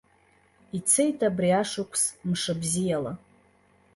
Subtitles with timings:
[0.77, 3.13] Ицеит абри ашықәс мшыбзиала.